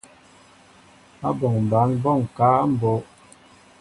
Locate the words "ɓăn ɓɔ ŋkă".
1.69-2.45